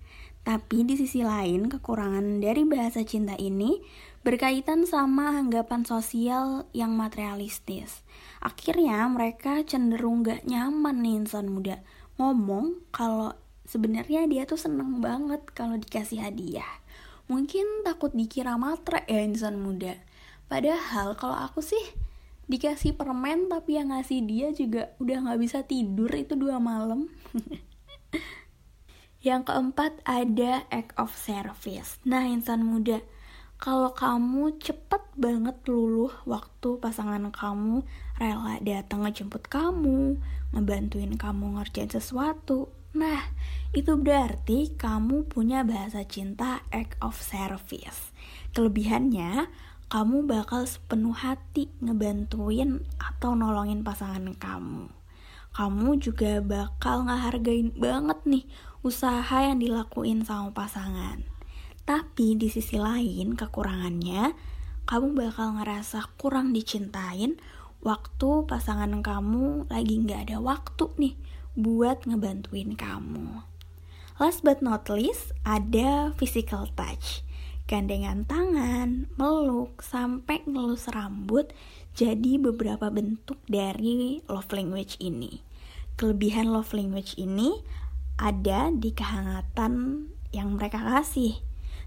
Tapi 0.48 0.88
di 0.88 0.96
sisi 0.96 1.28
lain, 1.28 1.68
kekurangan 1.68 2.40
dari 2.40 2.64
bahasa 2.64 3.04
cinta 3.04 3.36
ini 3.36 3.84
berkaitan 4.24 4.88
sama 4.88 5.36
anggapan 5.36 5.84
sosial 5.84 6.64
yang 6.72 6.96
materialistis. 6.96 8.08
Akhirnya 8.40 9.04
mereka 9.12 9.68
cenderung 9.68 10.24
gak 10.24 10.48
nyaman 10.48 11.04
nih 11.04 11.16
insan 11.20 11.52
muda 11.52 11.84
ngomong 12.16 12.80
kalau 12.96 13.36
sebenarnya 13.68 14.24
dia 14.32 14.48
tuh 14.48 14.56
seneng 14.56 15.04
banget 15.04 15.44
kalau 15.52 15.76
dikasih 15.76 16.24
hadiah. 16.24 16.80
Mungkin 17.28 17.84
takut 17.84 18.16
dikira 18.16 18.56
matre 18.56 19.04
ya 19.04 19.20
insan 19.20 19.60
muda. 19.60 20.00
Padahal 20.48 21.20
kalau 21.20 21.36
aku 21.44 21.60
sih 21.60 21.84
dikasih 22.48 22.96
permen 22.96 23.52
tapi 23.52 23.76
yang 23.76 23.92
ngasih 23.92 24.24
dia 24.24 24.56
juga 24.56 24.96
udah 25.04 25.28
nggak 25.28 25.40
bisa 25.44 25.68
tidur 25.68 26.08
itu 26.16 26.40
dua 26.40 26.64
malam 26.64 27.12
yang 29.22 29.42
keempat 29.42 29.98
ada 30.06 30.66
act 30.70 30.94
of 30.98 31.14
service. 31.18 31.98
Nah 32.06 32.26
insan 32.26 32.66
muda 32.66 33.02
kalau 33.58 33.90
kamu 33.90 34.62
cepet 34.62 35.02
banget 35.18 35.58
luluh 35.66 36.14
waktu 36.30 36.78
pasangan 36.78 37.34
kamu 37.34 37.82
rela 38.22 38.62
datang 38.62 39.02
ngejemput 39.02 39.50
kamu 39.50 40.22
ngebantuin 40.54 41.18
kamu 41.18 41.58
ngerjain 41.58 41.90
sesuatu. 41.90 42.70
Nah 42.94 43.34
itu 43.74 43.98
berarti 43.98 44.78
kamu 44.78 45.26
punya 45.26 45.66
bahasa 45.66 46.06
cinta 46.06 46.62
act 46.70 47.02
of 47.02 47.18
service. 47.18 48.14
Kelebihannya 48.54 49.50
kamu 49.90 50.30
bakal 50.30 50.70
sepenuh 50.70 51.18
hati 51.18 51.74
ngebantuin 51.82 52.86
atau 53.02 53.34
nolongin 53.34 53.82
pasangan 53.82 54.38
kamu. 54.38 54.94
Kamu 55.58 55.98
juga 55.98 56.38
bakal 56.46 57.10
ngehargain 57.10 57.74
banget 57.74 58.22
nih 58.30 58.46
usaha 58.88 59.44
yang 59.44 59.60
dilakuin 59.60 60.24
sama 60.24 60.56
pasangan. 60.56 61.28
Tapi 61.84 62.40
di 62.40 62.48
sisi 62.48 62.80
lain 62.80 63.36
kekurangannya, 63.36 64.32
kamu 64.88 65.08
bakal 65.16 65.60
ngerasa 65.60 66.16
kurang 66.16 66.56
dicintain 66.56 67.36
waktu 67.84 68.48
pasangan 68.48 69.04
kamu 69.04 69.68
lagi 69.68 69.96
nggak 70.04 70.32
ada 70.32 70.38
waktu 70.40 70.88
nih 70.96 71.16
buat 71.60 72.08
ngebantuin 72.08 72.80
kamu. 72.80 73.44
Last 74.18 74.42
but 74.42 74.64
not 74.64 74.90
least, 74.90 75.36
ada 75.46 76.16
physical 76.18 76.72
touch. 76.74 77.22
Gandengan 77.68 78.24
tangan, 78.24 79.12
meluk, 79.20 79.84
sampai 79.84 80.42
ngelus 80.48 80.88
rambut 80.90 81.52
jadi 81.94 82.40
beberapa 82.40 82.88
bentuk 82.88 83.38
dari 83.46 84.24
love 84.32 84.50
language 84.56 84.96
ini. 85.04 85.44
Kelebihan 86.00 86.50
love 86.50 86.72
language 86.72 87.18
ini 87.20 87.60
ada 88.18 88.74
di 88.74 88.92
kehangatan 88.92 90.06
yang 90.34 90.58
mereka 90.58 90.82
kasih. 90.82 91.38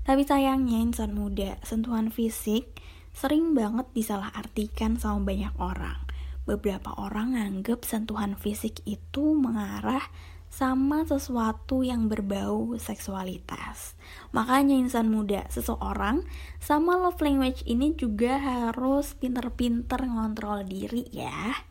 Tapi 0.06 0.24
sayangnya 0.24 0.80
insan 0.80 1.12
muda, 1.12 1.58
sentuhan 1.60 2.08
fisik 2.08 2.70
sering 3.10 3.52
banget 3.52 3.90
disalahartikan 3.92 4.96
sama 4.96 5.34
banyak 5.34 5.54
orang. 5.58 5.98
Beberapa 6.46 6.96
orang 6.96 7.36
nganggep 7.36 7.84
sentuhan 7.84 8.38
fisik 8.38 8.80
itu 8.88 9.36
mengarah 9.36 10.02
sama 10.50 11.06
sesuatu 11.06 11.86
yang 11.86 12.10
berbau 12.10 12.74
seksualitas. 12.74 13.94
Makanya 14.34 14.74
insan 14.74 15.06
muda, 15.14 15.46
seseorang 15.46 16.26
sama 16.58 16.98
love 16.98 17.22
language 17.22 17.62
ini 17.70 17.94
juga 17.94 18.34
harus 18.38 19.14
pinter-pinter 19.14 20.02
ngontrol 20.10 20.66
diri 20.66 21.06
ya. 21.14 21.69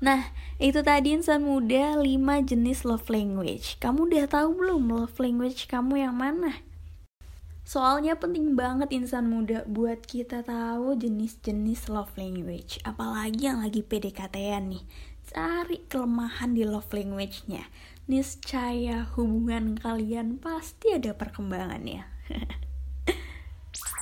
Nah, 0.00 0.32
itu 0.56 0.80
tadi 0.80 1.12
insan 1.12 1.44
muda 1.44 2.00
5 2.00 2.08
jenis 2.48 2.88
love 2.88 3.12
language. 3.12 3.76
Kamu 3.84 4.08
udah 4.08 4.32
tahu 4.32 4.56
belum 4.56 4.88
love 4.88 5.20
language 5.20 5.68
kamu 5.68 6.08
yang 6.08 6.16
mana? 6.16 6.56
Soalnya 7.68 8.16
penting 8.16 8.56
banget 8.56 8.96
insan 8.96 9.28
muda 9.28 9.68
buat 9.68 10.00
kita 10.08 10.40
tahu 10.48 10.96
jenis-jenis 10.96 11.92
love 11.92 12.16
language. 12.16 12.80
Apalagi 12.80 13.44
yang 13.44 13.60
lagi 13.60 13.84
PDKT-an 13.84 14.72
nih. 14.72 14.84
Cari 15.30 15.84
kelemahan 15.86 16.56
di 16.56 16.64
love 16.64 16.88
language-nya. 16.90 17.68
Niscaya 18.08 19.04
hubungan 19.14 19.76
kalian 19.76 20.40
pasti 20.40 20.96
ada 20.96 21.12
perkembangannya. 21.12 22.08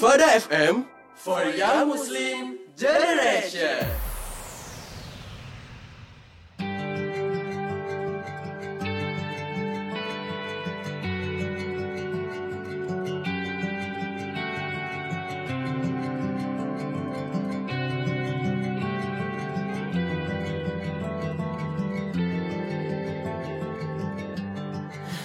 Sufada 0.00 0.26
FM 0.40 0.84
for 1.14 1.44
Young 1.44 1.88
Muslim 1.88 2.58
Generation. 2.76 3.86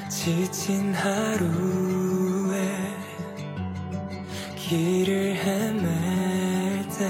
지친 0.10 0.94
하루에 0.94 1.85
길을 4.68 5.37
헤맬 5.37 6.88
때 6.88 7.09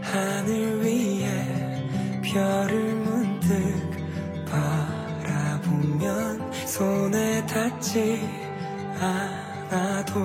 하늘 0.00 0.82
위에 0.82 1.86
별을 2.20 2.96
문득 2.96 3.54
바라보면 4.50 6.52
손에 6.66 7.46
닿지 7.46 8.28
않아도 8.98 10.18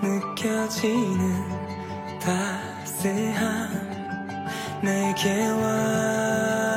느껴지는 0.00 1.18
따스함 2.20 3.68
내게 4.80 5.48
와 5.48 6.75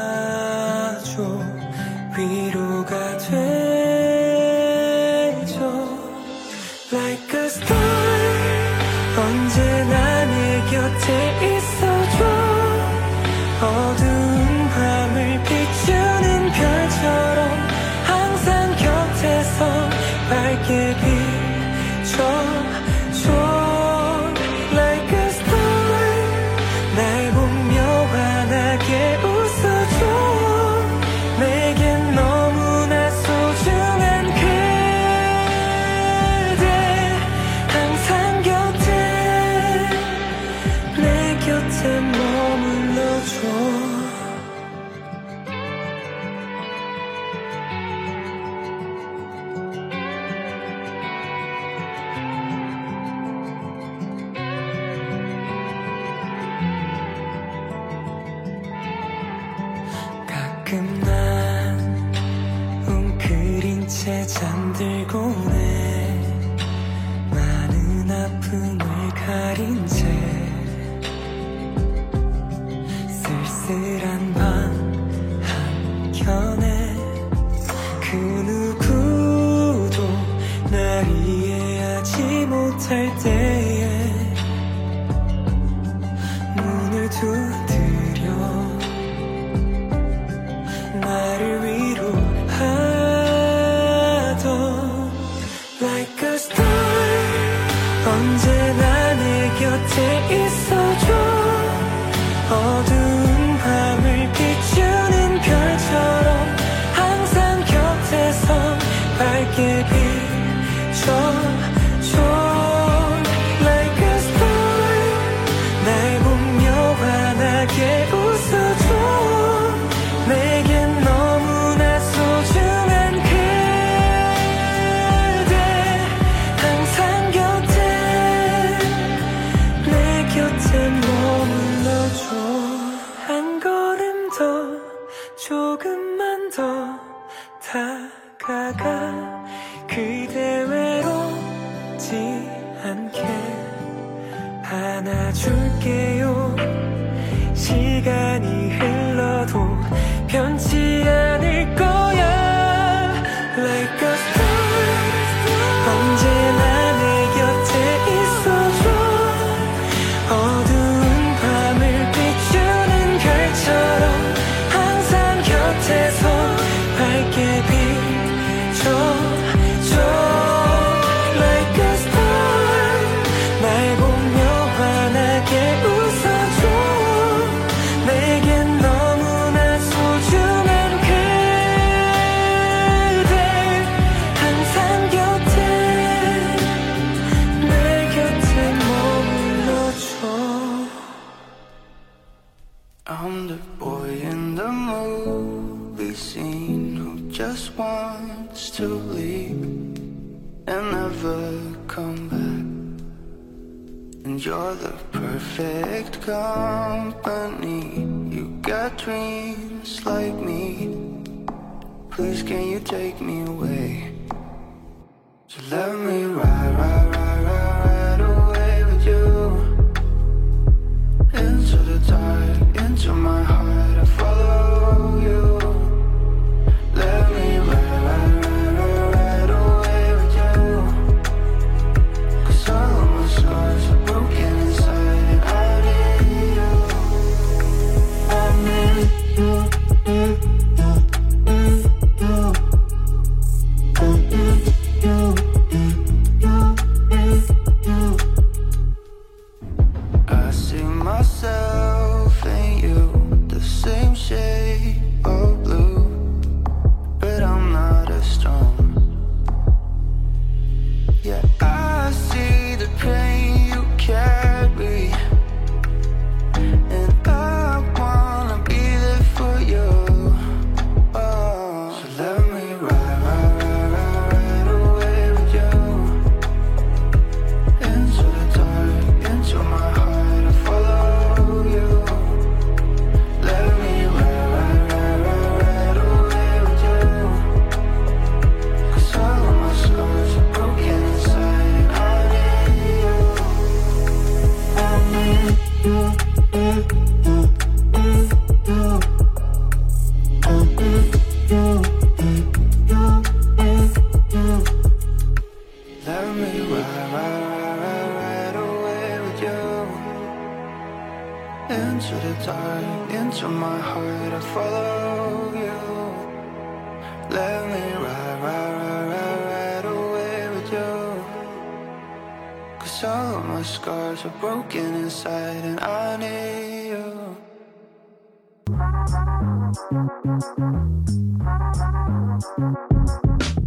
Of 323.01 323.45
my 323.45 323.63
scars 323.63 324.25
are 324.25 324.33
broken 324.41 324.93
inside 324.95 325.63
and 325.63 325.79
I 325.79 326.17
need 326.17 326.89
you 326.89 327.37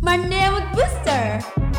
Monday 0.02 0.50
with 0.52 0.68
Booster. 0.74 1.71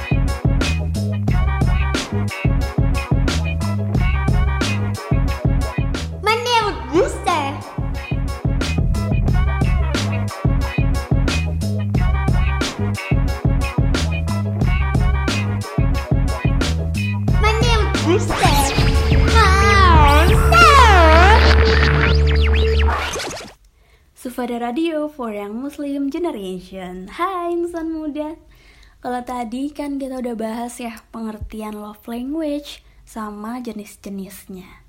Radio 24.61 25.09
for 25.09 25.33
Young 25.33 25.65
Muslim 25.65 26.13
Generation 26.13 27.09
Hai 27.09 27.57
insan 27.57 27.89
muda 27.89 28.37
Kalau 29.01 29.25
tadi 29.25 29.73
kan 29.73 29.97
kita 29.97 30.21
udah 30.21 30.35
bahas 30.37 30.77
ya 30.77 31.01
pengertian 31.09 31.73
love 31.73 32.05
language 32.05 32.85
sama 33.01 33.57
jenis-jenisnya 33.65 34.85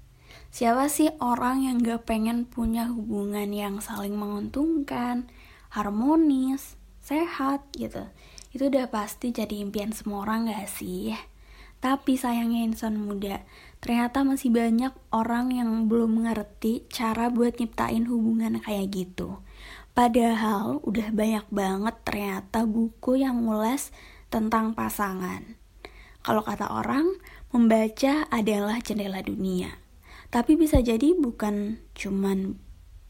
Siapa 0.53 0.93
sih 0.93 1.09
orang 1.17 1.65
yang 1.65 1.81
gak 1.81 2.05
pengen 2.05 2.45
punya 2.45 2.93
hubungan 2.93 3.49
yang 3.57 3.81
saling 3.81 4.13
menguntungkan, 4.21 5.33
harmonis, 5.73 6.77
sehat 7.01 7.65
gitu 7.73 8.05
Itu 8.53 8.69
udah 8.69 8.93
pasti 8.93 9.33
jadi 9.33 9.65
impian 9.65 9.97
semua 9.97 10.29
orang 10.29 10.53
gak 10.53 10.69
sih? 10.69 11.17
Tapi 11.85 12.17
sayangnya 12.17 12.65
insan 12.65 12.97
muda, 12.97 13.45
ternyata 13.85 14.25
masih 14.25 14.49
banyak 14.49 14.97
orang 15.13 15.53
yang 15.53 15.85
belum 15.85 16.17
mengerti 16.17 16.89
cara 16.89 17.29
buat 17.29 17.61
nyiptain 17.61 18.09
hubungan 18.09 18.57
kayak 18.65 18.89
gitu. 18.89 19.45
Padahal 19.95 20.83
udah 20.83 21.15
banyak 21.15 21.47
banget 21.55 21.95
ternyata 22.03 22.67
buku 22.67 23.23
yang 23.23 23.47
ngulas 23.47 23.95
tentang 24.27 24.75
pasangan. 24.75 25.55
Kalau 26.19 26.43
kata 26.43 26.67
orang, 26.67 27.15
membaca 27.55 28.27
adalah 28.27 28.83
jendela 28.83 29.23
dunia. 29.23 29.79
Tapi 30.35 30.59
bisa 30.59 30.83
jadi 30.83 31.15
bukan 31.15 31.79
cuman 31.95 32.59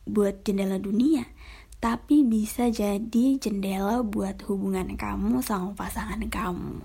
buat 0.05 0.45
jendela 0.45 0.77
dunia, 0.77 1.25
tapi 1.81 2.21
bisa 2.21 2.69
jadi 2.69 3.41
jendela 3.41 4.05
buat 4.05 4.45
hubungan 4.45 4.93
kamu 5.01 5.41
sama 5.41 5.73
pasangan 5.73 6.21
kamu. 6.29 6.85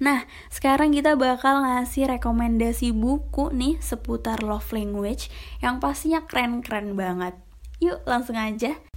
Nah, 0.00 0.24
sekarang 0.48 0.96
kita 0.96 1.20
bakal 1.20 1.68
ngasih 1.68 2.08
rekomendasi 2.16 2.96
buku 2.96 3.52
nih 3.52 3.76
seputar 3.76 4.40
love 4.40 4.72
language 4.72 5.28
yang 5.60 5.84
pastinya 5.84 6.24
keren-keren 6.24 6.96
banget. 6.96 7.36
Yuk, 7.84 8.08
langsung 8.08 8.40
aja. 8.40 8.87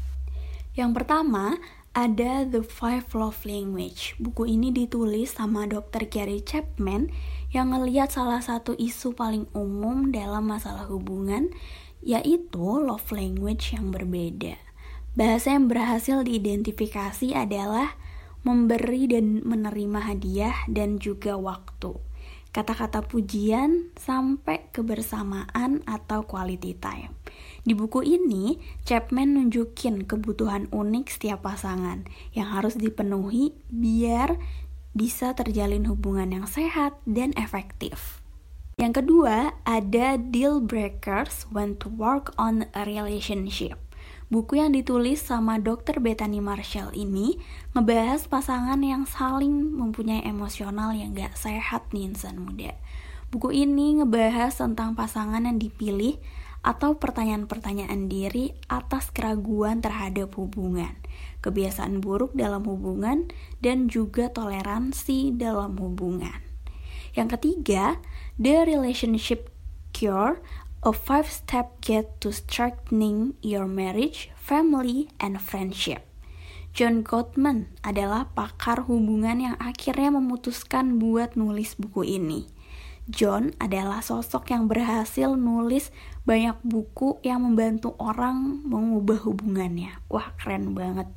Yang 0.72 1.04
pertama, 1.04 1.60
ada 1.92 2.48
The 2.48 2.64
Five 2.64 3.12
Love 3.12 3.44
Language. 3.44 4.16
Buku 4.24 4.48
ini 4.48 4.72
ditulis 4.72 5.36
sama 5.36 5.68
Dr. 5.68 6.08
Gary 6.08 6.40
Chapman 6.40 7.12
yang 7.52 7.76
ngeliat 7.76 8.16
salah 8.16 8.40
satu 8.40 8.72
isu 8.80 9.12
paling 9.12 9.52
umum 9.52 10.16
dalam 10.16 10.48
masalah 10.48 10.88
hubungan, 10.88 11.52
yaitu 12.00 12.64
love 12.64 13.12
language 13.12 13.76
yang 13.76 13.92
berbeda. 13.92 14.56
Bahasa 15.12 15.52
yang 15.52 15.68
berhasil 15.68 16.24
diidentifikasi 16.24 17.36
adalah 17.36 18.00
memberi 18.48 19.12
dan 19.12 19.44
menerima 19.44 20.00
hadiah 20.08 20.56
dan 20.72 20.98
juga 21.04 21.36
waktu. 21.36 22.00
Kata-kata 22.52 23.00
pujian 23.08 23.96
sampai 23.96 24.68
kebersamaan 24.76 25.88
atau 25.88 26.28
quality 26.28 26.76
time. 26.76 27.16
Di 27.64 27.72
buku 27.72 28.04
ini, 28.04 28.60
Chapman 28.84 29.40
nunjukin 29.40 30.04
kebutuhan 30.04 30.68
unik 30.68 31.08
setiap 31.08 31.48
pasangan 31.48 32.04
yang 32.36 32.52
harus 32.52 32.76
dipenuhi 32.76 33.56
biar 33.72 34.36
bisa 34.92 35.32
terjalin 35.32 35.88
hubungan 35.88 36.44
yang 36.44 36.48
sehat 36.48 37.00
dan 37.08 37.32
efektif. 37.40 38.20
Yang 38.76 39.04
kedua, 39.04 39.56
ada 39.64 40.20
Deal 40.20 40.60
Breakers 40.60 41.48
When 41.56 41.80
to 41.80 41.88
Work 41.88 42.36
on 42.36 42.68
a 42.76 42.84
Relationship. 42.84 43.80
Buku 44.32 44.64
yang 44.64 44.72
ditulis 44.72 45.20
sama 45.20 45.60
Dr. 45.60 46.00
Bethany 46.00 46.40
Marshall 46.40 46.96
ini 46.96 47.36
ngebahas 47.76 48.32
pasangan 48.32 48.80
yang 48.80 49.04
saling 49.04 49.76
mempunyai 49.76 50.24
emosional 50.24 50.96
yang 50.96 51.12
gak 51.12 51.36
sehat 51.36 51.92
nih 51.92 52.16
insan 52.16 52.40
muda. 52.40 52.72
Buku 53.28 53.52
ini 53.52 54.00
ngebahas 54.00 54.56
tentang 54.56 54.96
pasangan 54.96 55.44
yang 55.44 55.60
dipilih 55.60 56.16
atau 56.64 56.96
pertanyaan-pertanyaan 56.96 58.08
diri 58.08 58.56
atas 58.72 59.12
keraguan 59.12 59.84
terhadap 59.84 60.32
hubungan, 60.40 60.96
kebiasaan 61.44 62.00
buruk 62.00 62.32
dalam 62.32 62.64
hubungan, 62.64 63.28
dan 63.60 63.92
juga 63.92 64.32
toleransi 64.32 65.36
dalam 65.36 65.76
hubungan. 65.76 66.40
Yang 67.20 67.36
ketiga, 67.36 68.00
The 68.40 68.64
Relationship 68.64 69.52
Cure 69.92 70.40
A 70.82 70.90
five-step 70.90 71.78
guide 71.86 72.10
to 72.26 72.34
strengthening 72.34 73.38
your 73.46 73.70
marriage, 73.70 74.34
family, 74.34 75.14
and 75.22 75.38
friendship. 75.38 76.02
John 76.74 77.06
Gottman 77.06 77.70
adalah 77.86 78.34
pakar 78.34 78.90
hubungan 78.90 79.46
yang 79.46 79.56
akhirnya 79.62 80.10
memutuskan 80.10 80.98
buat 80.98 81.38
nulis 81.38 81.78
buku 81.78 82.18
ini. 82.18 82.50
John 83.06 83.54
adalah 83.62 84.02
sosok 84.02 84.50
yang 84.50 84.66
berhasil 84.66 85.30
nulis 85.38 85.94
banyak 86.26 86.58
buku 86.66 87.22
yang 87.22 87.46
membantu 87.46 87.94
orang 88.02 88.66
mengubah 88.66 89.22
hubungannya. 89.22 90.02
Wah, 90.10 90.34
keren 90.42 90.74
banget. 90.74 91.14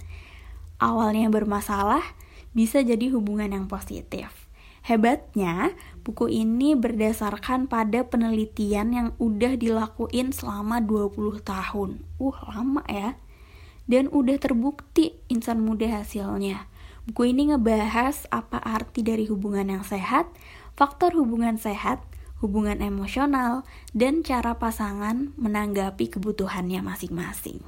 Awalnya 0.76 1.32
bermasalah, 1.32 2.04
bisa 2.52 2.84
jadi 2.84 3.08
hubungan 3.16 3.48
yang 3.48 3.64
positif. 3.64 4.43
Hebatnya, 4.84 5.72
buku 6.04 6.28
ini 6.28 6.76
berdasarkan 6.76 7.72
pada 7.72 8.04
penelitian 8.04 8.92
yang 8.92 9.08
udah 9.16 9.56
dilakuin 9.56 10.28
selama 10.28 10.84
20 10.84 11.40
tahun. 11.40 12.04
Uh, 12.20 12.36
lama 12.52 12.84
ya. 12.84 13.16
Dan 13.88 14.12
udah 14.12 14.36
terbukti 14.36 15.16
insan 15.32 15.64
muda 15.64 15.88
hasilnya. 15.88 16.68
Buku 17.08 17.32
ini 17.32 17.48
ngebahas 17.48 18.28
apa 18.28 18.60
arti 18.60 19.00
dari 19.00 19.24
hubungan 19.24 19.72
yang 19.72 19.84
sehat, 19.88 20.28
faktor 20.76 21.16
hubungan 21.16 21.56
sehat, 21.56 22.04
hubungan 22.44 22.84
emosional, 22.84 23.64
dan 23.96 24.20
cara 24.20 24.60
pasangan 24.60 25.32
menanggapi 25.40 26.12
kebutuhannya 26.12 26.84
masing-masing. 26.84 27.64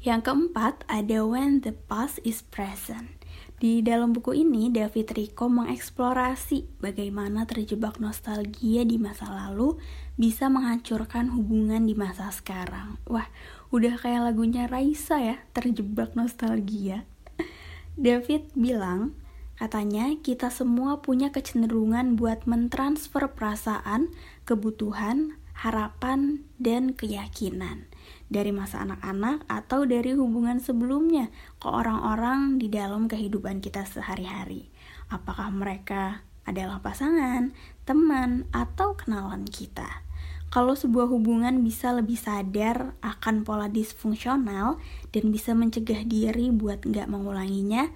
Yang 0.00 0.32
keempat, 0.32 0.80
ada 0.88 1.28
When 1.28 1.60
the 1.60 1.76
Past 1.76 2.24
is 2.24 2.40
Present. 2.40 3.15
Di 3.56 3.80
dalam 3.80 4.12
buku 4.12 4.36
ini, 4.36 4.68
David 4.68 5.16
Rico 5.16 5.48
mengeksplorasi 5.48 6.76
bagaimana 6.76 7.48
terjebak 7.48 7.96
nostalgia 7.96 8.84
di 8.84 9.00
masa 9.00 9.32
lalu 9.32 9.80
bisa 10.20 10.52
menghancurkan 10.52 11.32
hubungan 11.32 11.88
di 11.88 11.96
masa 11.96 12.28
sekarang. 12.28 13.00
Wah, 13.08 13.24
udah 13.72 13.96
kayak 13.96 14.28
lagunya 14.28 14.68
Raisa 14.68 15.24
ya, 15.24 15.40
terjebak 15.56 16.12
nostalgia. 16.12 17.08
David 17.96 18.52
bilang, 18.52 19.16
katanya 19.56 20.12
kita 20.20 20.52
semua 20.52 21.00
punya 21.00 21.32
kecenderungan 21.32 22.20
buat 22.20 22.44
mentransfer 22.44 23.24
perasaan, 23.32 24.12
kebutuhan, 24.44 25.40
harapan, 25.56 26.44
dan 26.60 26.92
keyakinan 26.92 27.88
dari 28.28 28.50
masa 28.50 28.82
anak-anak 28.82 29.46
atau 29.48 29.86
dari 29.86 30.12
hubungan 30.12 30.58
sebelumnya 30.58 31.32
ke 31.66 31.74
orang-orang 31.74 32.62
di 32.62 32.70
dalam 32.70 33.10
kehidupan 33.10 33.58
kita 33.58 33.82
sehari-hari. 33.82 34.70
Apakah 35.10 35.50
mereka 35.50 36.22
adalah 36.46 36.78
pasangan, 36.78 37.50
teman, 37.82 38.46
atau 38.54 38.94
kenalan 38.94 39.42
kita? 39.42 40.06
Kalau 40.46 40.78
sebuah 40.78 41.10
hubungan 41.10 41.66
bisa 41.66 41.90
lebih 41.90 42.14
sadar 42.14 42.94
akan 43.02 43.42
pola 43.42 43.66
disfungsional 43.66 44.78
dan 45.10 45.34
bisa 45.34 45.58
mencegah 45.58 46.06
diri 46.06 46.54
buat 46.54 46.86
nggak 46.86 47.10
mengulanginya, 47.10 47.90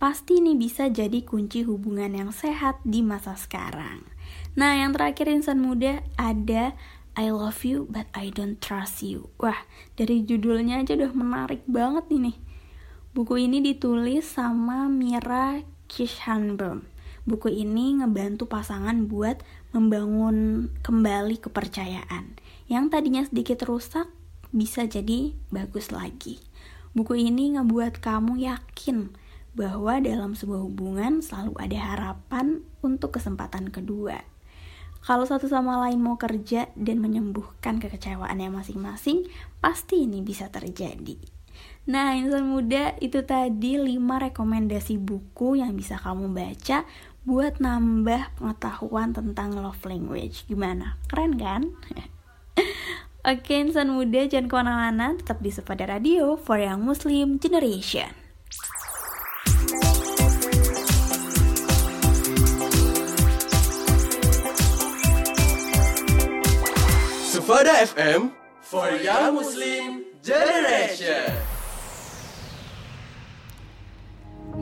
pasti 0.00 0.40
ini 0.40 0.56
bisa 0.56 0.88
jadi 0.88 1.20
kunci 1.20 1.60
hubungan 1.68 2.16
yang 2.16 2.32
sehat 2.32 2.80
di 2.88 3.04
masa 3.04 3.36
sekarang. 3.36 4.00
Nah, 4.56 4.80
yang 4.80 4.96
terakhir 4.96 5.28
insan 5.28 5.60
muda 5.60 6.00
ada 6.16 6.72
I 7.20 7.28
love 7.28 7.68
you 7.68 7.84
but 7.84 8.08
I 8.16 8.32
don't 8.32 8.56
trust 8.64 9.04
you. 9.04 9.28
Wah, 9.36 9.68
dari 10.00 10.24
judulnya 10.24 10.80
aja 10.80 10.96
udah 10.96 11.12
menarik 11.12 11.68
banget 11.68 12.08
ini. 12.16 12.48
Buku 13.10 13.42
ini 13.42 13.58
ditulis 13.58 14.22
sama 14.22 14.86
Mira 14.86 15.66
Kishanbaum. 15.90 16.86
Buku 17.26 17.50
ini 17.50 17.98
ngebantu 17.98 18.46
pasangan 18.46 19.10
buat 19.10 19.42
membangun 19.74 20.70
kembali 20.86 21.42
kepercayaan. 21.42 22.38
Yang 22.70 22.84
tadinya 22.94 23.22
sedikit 23.26 23.66
rusak 23.66 24.06
bisa 24.54 24.86
jadi 24.86 25.34
bagus 25.50 25.90
lagi. 25.90 26.38
Buku 26.94 27.18
ini 27.18 27.58
ngebuat 27.58 27.98
kamu 27.98 28.46
yakin 28.46 29.10
bahwa 29.58 29.98
dalam 29.98 30.38
sebuah 30.38 30.62
hubungan 30.62 31.18
selalu 31.18 31.58
ada 31.58 31.78
harapan 31.82 32.62
untuk 32.78 33.18
kesempatan 33.18 33.74
kedua 33.74 34.22
kalau 35.00 35.24
satu 35.24 35.48
sama 35.48 35.80
lain 35.80 35.96
mau 35.96 36.20
kerja 36.20 36.68
dan 36.76 37.00
menyembuhkan 37.00 37.80
kekecewaannya 37.80 38.52
masing-masing, 38.52 39.24
pasti 39.56 40.04
ini 40.04 40.20
bisa 40.20 40.52
terjadi. 40.52 41.39
Nah, 41.90 42.14
insan 42.14 42.46
muda 42.46 42.94
itu 43.02 43.18
tadi 43.26 43.74
5 43.74 43.98
rekomendasi 44.30 44.94
buku 44.94 45.58
yang 45.58 45.74
bisa 45.74 45.98
kamu 45.98 46.30
baca 46.30 46.86
buat 47.26 47.58
nambah 47.58 48.38
pengetahuan 48.38 49.10
tentang 49.10 49.58
love 49.58 49.82
language. 49.82 50.46
Gimana? 50.46 50.94
Keren 51.10 51.34
kan? 51.34 51.74
Oke, 53.26 53.58
insan 53.58 53.90
muda 53.90 54.22
jangan 54.30 54.46
ke 54.46 54.54
mana-mana, 54.54 55.18
tetap 55.18 55.42
di 55.42 55.50
Sepada 55.50 55.90
Radio 55.90 56.38
for 56.38 56.62
Young 56.62 56.86
Muslim 56.86 57.42
Generation. 57.42 58.14
Sufada 67.26 67.82
FM 67.82 68.30
for 68.62 68.86
Young 68.94 69.42
Muslim 69.42 70.06
Generation. 70.22 71.49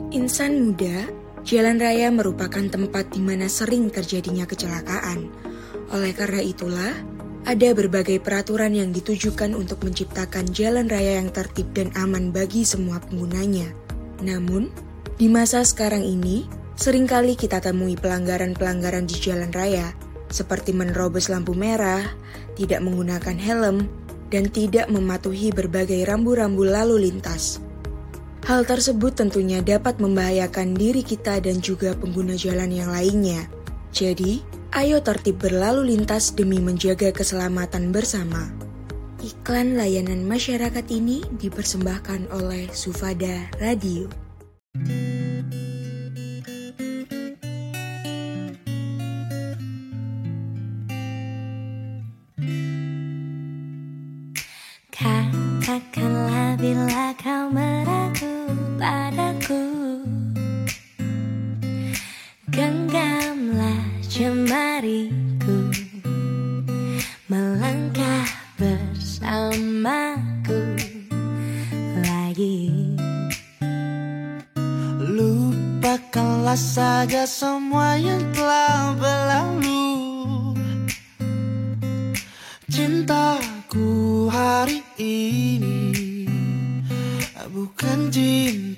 Insan 0.09 0.57
muda, 0.65 1.05
jalan 1.45 1.77
raya 1.77 2.09
merupakan 2.09 2.65
tempat 2.65 3.13
di 3.13 3.21
mana 3.21 3.45
sering 3.45 3.93
terjadinya 3.93 4.49
kecelakaan. 4.49 5.29
Oleh 5.93 6.17
karena 6.17 6.41
itulah, 6.41 6.97
ada 7.45 7.69
berbagai 7.77 8.17
peraturan 8.17 8.73
yang 8.73 8.89
ditujukan 8.89 9.53
untuk 9.53 9.85
menciptakan 9.85 10.49
jalan 10.49 10.89
raya 10.89 11.21
yang 11.21 11.29
tertib 11.29 11.69
dan 11.77 11.93
aman 11.93 12.33
bagi 12.33 12.65
semua 12.65 12.97
penggunanya. 13.05 13.69
Namun, 14.25 14.73
di 15.21 15.29
masa 15.29 15.61
sekarang 15.61 16.01
ini, 16.01 16.49
sering 16.73 17.05
kali 17.05 17.37
kita 17.37 17.61
temui 17.61 17.93
pelanggaran-pelanggaran 17.93 19.05
di 19.05 19.13
jalan 19.13 19.53
raya, 19.53 19.93
seperti 20.33 20.73
menerobos 20.73 21.29
lampu 21.29 21.53
merah, 21.53 22.01
tidak 22.57 22.81
menggunakan 22.81 23.37
helm, 23.37 23.85
dan 24.33 24.49
tidak 24.49 24.89
mematuhi 24.89 25.53
berbagai 25.53 26.01
rambu-rambu 26.01 26.65
lalu 26.65 27.13
lintas. 27.13 27.68
Hal 28.47 28.63
tersebut 28.63 29.17
tentunya 29.17 29.59
dapat 29.59 29.99
membahayakan 29.99 30.77
diri 30.77 31.03
kita 31.03 31.43
dan 31.43 31.59
juga 31.59 31.97
pengguna 31.97 32.39
jalan 32.39 32.71
yang 32.71 32.89
lainnya. 32.89 33.45
Jadi, 33.91 34.39
ayo 34.77 35.01
tertib 35.01 35.41
berlalu 35.41 35.97
lintas 35.97 36.31
demi 36.31 36.61
menjaga 36.61 37.11
keselamatan 37.11 37.91
bersama. 37.91 38.47
Iklan 39.19 39.75
layanan 39.75 40.23
masyarakat 40.23 40.85
ini 40.95 41.25
dipersembahkan 41.35 42.31
oleh 42.31 42.71
Sufada 42.71 43.51
Radio. 43.59 44.07
Saja 76.57 77.29
semua 77.29 77.93
yang 78.01 78.33
telah 78.33 78.97
berlalu. 78.97 79.85
Cintaku 82.65 84.25
hari 84.33 84.81
ini 84.97 86.25
Bukan 87.53 88.09
cinta 88.09 88.68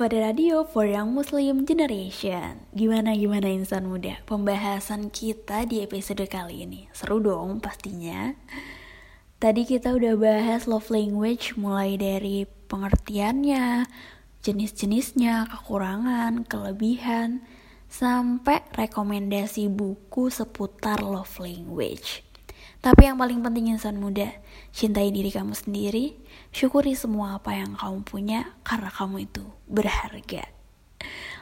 Sufada 0.00 0.32
Radio 0.32 0.64
for 0.64 0.88
Young 0.88 1.12
Muslim 1.12 1.68
Generation. 1.68 2.64
Gimana 2.72 3.12
gimana 3.12 3.52
insan 3.52 3.84
muda? 3.84 4.16
Pembahasan 4.24 5.12
kita 5.12 5.68
di 5.68 5.84
episode 5.84 6.24
kali 6.24 6.64
ini. 6.64 6.88
Seru 6.96 7.20
dong 7.20 7.60
pastinya. 7.60 8.32
Tadi 9.36 9.68
kita 9.68 9.92
udah 9.92 10.16
bahas 10.16 10.64
love 10.64 10.88
language 10.88 11.52
Mulai 11.60 12.00
dari 12.00 12.48
pengertiannya 12.48 13.84
Jenis-jenisnya, 14.40 15.44
kekurangan, 15.52 16.48
kelebihan 16.48 17.44
Sampai 17.84 18.64
rekomendasi 18.72 19.68
buku 19.68 20.32
seputar 20.32 21.04
love 21.04 21.36
language. 21.44 22.24
Tapi 22.80 23.04
yang 23.04 23.20
paling 23.20 23.44
penting 23.44 23.76
insan 23.76 24.00
muda, 24.00 24.32
cintai 24.70 25.10
diri 25.10 25.30
kamu 25.30 25.54
sendiri, 25.54 26.18
syukuri 26.54 26.94
semua 26.94 27.38
apa 27.38 27.54
yang 27.54 27.74
kamu 27.74 28.00
punya 28.06 28.40
karena 28.62 28.90
kamu 28.90 29.26
itu 29.26 29.44
berharga. 29.66 30.46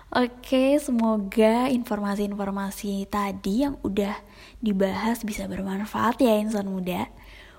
Oke, 0.09 0.81
semoga 0.81 1.69
informasi-informasi 1.69 3.05
tadi 3.13 3.69
yang 3.69 3.77
udah 3.85 4.17
dibahas 4.57 5.21
bisa 5.21 5.45
bermanfaat 5.45 6.17
ya 6.25 6.41
insan 6.41 6.73
muda. 6.73 7.13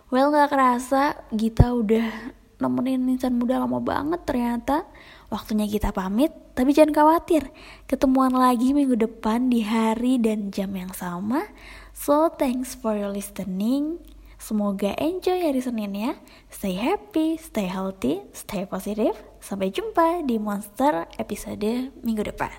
Well, 0.09 0.33
gak 0.33 0.49
kerasa 0.49 1.13
kita 1.29 1.69
udah 1.77 2.33
nemenin 2.57 3.05
insan 3.05 3.37
muda 3.37 3.61
lama 3.61 3.77
banget 3.77 4.25
ternyata. 4.25 4.89
Waktunya 5.29 5.69
kita 5.69 5.93
pamit, 5.93 6.33
tapi 6.57 6.73
jangan 6.73 6.97
khawatir. 6.97 7.53
Ketemuan 7.85 8.33
lagi 8.33 8.73
minggu 8.73 8.97
depan 8.97 9.53
di 9.53 9.61
hari 9.61 10.17
dan 10.17 10.49
jam 10.49 10.73
yang 10.73 10.89
sama. 10.89 11.45
So, 11.93 12.33
thanks 12.33 12.73
for 12.73 12.97
your 12.97 13.13
listening. 13.13 14.01
Semoga 14.39 14.95
enjoy 14.95 15.43
hari 15.43 15.59
Senin 15.59 15.91
ya. 15.91 16.15
Stay 16.47 16.79
happy, 16.79 17.35
stay 17.35 17.67
healthy, 17.67 18.23
stay 18.31 18.63
positive. 18.63 19.13
Sampai 19.43 19.67
jumpa 19.69 20.23
di 20.23 20.39
Monster 20.39 21.11
episode 21.19 21.91
minggu 22.01 22.23
depan. 22.23 22.55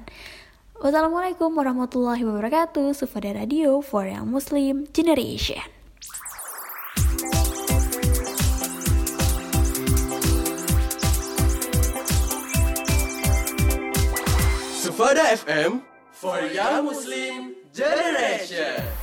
Wassalamualaikum 0.76 1.56
warahmatullahi 1.56 2.20
wabarakatuh. 2.20 2.92
Sufada 2.92 3.32
Radio 3.32 3.80
for 3.80 4.04
Young 4.04 4.28
Muslim 4.28 4.84
Generation. 4.92 5.64
Sufada 14.80 15.32
FM 15.32 15.80
for 16.12 16.44
Young 16.52 16.84
Muslim 16.84 17.56
Generation. 17.72 18.99